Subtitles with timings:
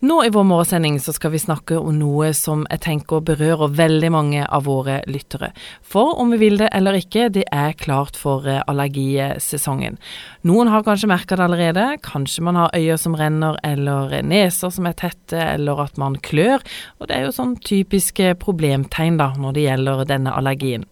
[0.00, 4.10] Nå i vår morgensending så skal vi snakke om noe som jeg tenker berører veldig
[4.12, 5.54] mange av våre lyttere.
[5.80, 9.96] For om vi vil det eller ikke, det er klart for eh, allergisesongen.
[10.44, 11.86] Noen har kanskje merka det allerede.
[12.04, 16.60] Kanskje man har øyer som renner, eller neser som er tette, eller at man klør.
[17.00, 20.84] Og det er jo sånn typiske problemtegn da, når det gjelder denne allergien.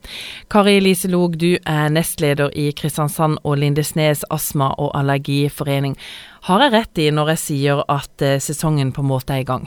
[0.48, 6.00] Kari Elise Log, du er nestleder i Kristiansand og Lindesnes astma- og allergiforening.
[6.44, 9.48] Har jeg rett i når jeg sier at eh, sesongen på en måte er i
[9.48, 9.64] gang?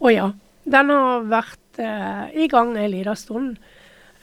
[0.00, 0.30] Å ja.
[0.68, 3.58] Den har vært eh, i gang en liten stund.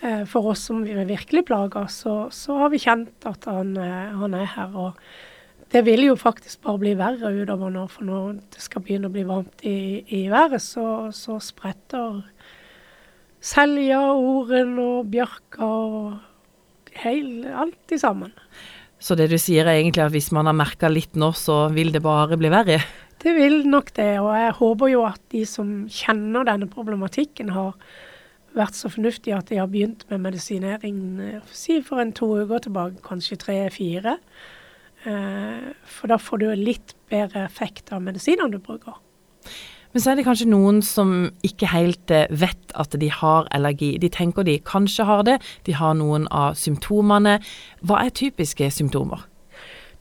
[0.01, 4.11] Eh, for oss som er virkelig plaga, så, så, har vi kjent at han, eh,
[4.17, 4.73] han, er her.
[4.73, 9.09] Og det vil jo faktisk bare bli verre utover nå, for når det skal begynne
[9.09, 12.23] å bli varmt i, i været, så, så spretter
[13.45, 18.33] selja, oren og bjørka og heil, alt i sammen.
[18.99, 21.91] Så det du sier er egentlig at hvis man har merka litt nå, så vil
[21.93, 22.79] det bare bli verre?
[23.21, 27.75] Det vil nok det, og jeg håper jo at de som kjenner denne problematikken, har
[28.55, 32.63] vært så fornuftige at de har begynt med medisinering eh, si for en to uker
[32.67, 34.17] tilbake, kanskje tre-fire.
[35.05, 38.95] Eh, for da får du litt bedre effekt av medisinene du bruker.
[39.95, 41.11] Men så er det kanskje noen som
[41.47, 43.93] ikke helt eh, vet at de har allergi.
[44.03, 47.37] De tenker de kanskje har det, de har noen av symptomene.
[47.79, 49.23] Hva er typiske symptomer?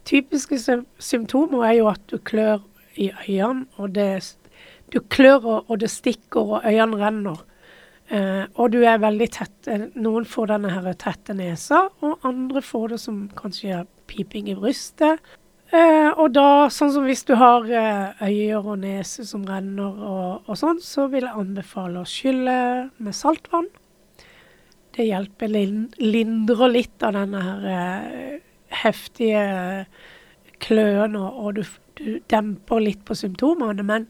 [0.02, 0.58] Typiske
[0.98, 2.64] symptomer er jo at du klør
[2.98, 4.34] i øynene, og det,
[4.90, 7.46] du klør og det stikker og øynene renner.
[8.10, 9.70] Eh, og du er veldig tett.
[9.94, 15.22] Noen får denne her tette nesa, og andre får det som kanskje piping i brystet.
[15.74, 20.44] Eh, og da, sånn som hvis du har eh, øyer og nese som renner og,
[20.46, 22.58] og, sånn, så vil jeg anbefale å skylle
[23.02, 23.66] med saltvann.
[24.94, 25.50] Det hjelper,
[25.98, 28.36] lindrer litt av denne her eh,
[28.84, 29.42] heftige
[30.62, 31.64] kløen, og, og du,
[31.98, 33.82] du, demper litt på symptomene.
[33.86, 34.06] Men,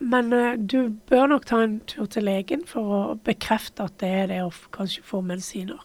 [0.00, 4.14] men eh, du bør nok ta en tur til legen for å bekrefte at det
[4.22, 5.84] er det, og kanskje få medisiner.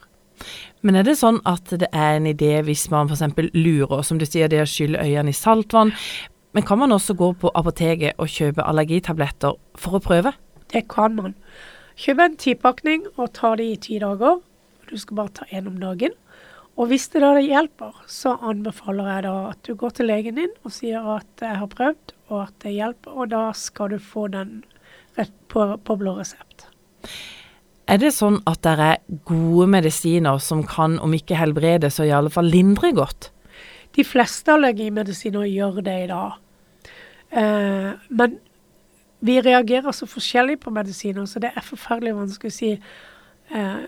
[0.82, 3.26] Men er det sånn at det er en idé hvis man f.eks.
[3.54, 5.94] lurer, som du sier det å skylle øynene i saltvann,
[6.56, 10.34] men kan man også gå på apoteket og kjøpe allergitabletter for å prøve?
[10.74, 11.36] Det kan man.
[12.00, 14.40] Kjøp en tipakning og ta det i ti dager.
[14.90, 16.16] Du skal bare ta én om dagen.
[16.80, 20.54] Og hvis det da hjelper, så anbefaler jeg da at du går til legen din
[20.64, 24.30] og sier at jeg har prøvd, og at det hjelper, og da skal du få
[24.32, 24.62] den
[25.20, 26.70] rett på, på blå resept.
[27.90, 32.14] Er det sånn at det er gode medisiner som kan, om ikke helbrede, så i
[32.14, 33.32] alle fall lindre godt?
[33.98, 36.36] De fleste allergimedisiner gjør det i dag.
[37.34, 38.38] Eh, men
[39.26, 43.82] vi reagerer så forskjellig på medisiner, så det er forferdelig vanskelig å si eh,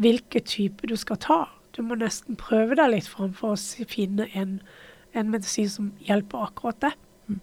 [0.00, 1.42] hvilken type du skal ta.
[1.76, 4.58] Du må nesten prøve deg litt framfor å finne en,
[5.12, 6.94] en medisin som hjelper akkurat det.
[7.28, 7.40] Mm.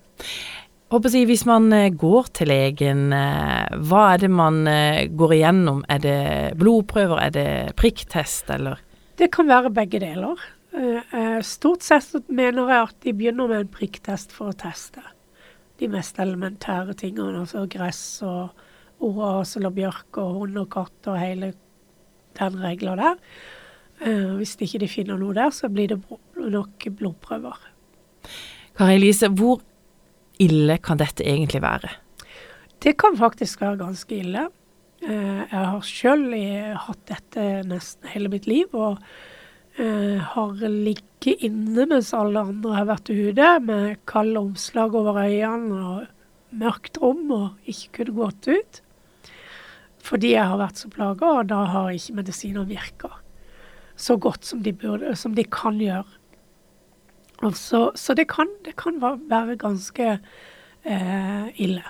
[0.90, 5.84] Si, hvis man eh, går til legen, eh, hva er det man eh, går igjennom?
[5.86, 6.22] Er det
[6.58, 8.82] blodprøver, er det prikktest, eller?
[9.22, 10.42] Det kan være begge deler.
[11.46, 15.02] Stort sett mener jeg at de begynner med en prikktest for å teste
[15.82, 17.42] de mest elementære tingene.
[17.42, 18.54] Altså gress og
[19.06, 21.52] orasel og bjørk og hund og katt og hele
[22.38, 23.18] den regla der.
[24.38, 26.00] Hvis ikke de finner noe der, så blir det
[26.38, 27.58] nok blodprøver.
[28.78, 29.60] Kari Elise, hvor
[30.42, 31.92] ille kan dette egentlig være?
[32.80, 34.48] Det kan faktisk være ganske ille.
[35.04, 36.26] Eh, jeg har sjøl
[36.86, 39.00] hatt dette nesten hele mitt liv, og
[39.80, 45.80] eh, har ligget inne mens alle andre har vært ute, med kalde omslag over øynene
[45.94, 48.84] og mørkt rom, og ikke kunne gått ut.
[50.04, 53.12] Fordi jeg har vært så plaga, og da har ikke medisiner virka
[54.00, 56.08] så godt som de, burde, som de kan gjøre.
[57.56, 60.08] Så, så det, kan, det, kan, være ganske
[60.84, 61.84] eh, ille.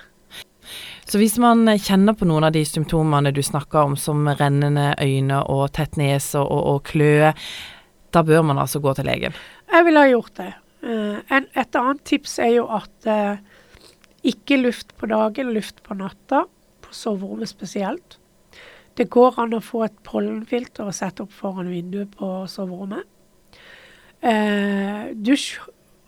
[1.10, 5.42] Så hvis man kjenner på noen av de symptomene du snakker om, som rennende øyne
[5.50, 7.34] og tett nese og, og kløe,
[8.14, 9.38] da bør man altså gå til legen?
[9.72, 10.52] Jeg ville ha gjort det.
[10.86, 13.42] En, et annet tips er jo at uh,
[14.24, 16.46] ikke luft på dagen, luft på natta.
[16.86, 18.20] På soverommet spesielt.
[18.98, 23.08] Det går an å få et pollenfilter og sette opp foran vinduet på soverommet.
[24.20, 25.62] Eh, dusj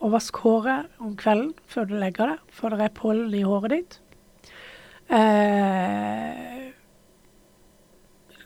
[0.04, 3.72] og vask håret om kvelden før du legger deg, for det er pollen i håret
[3.72, 4.00] ditt.
[5.12, 6.72] Eh,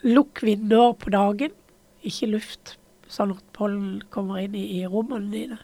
[0.05, 1.55] lukk vinduer på dagen,
[2.05, 2.75] ikke luft,
[3.09, 5.57] sånn at pollen kommer inn i, i rommene dine.